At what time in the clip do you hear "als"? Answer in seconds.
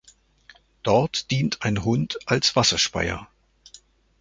2.25-2.55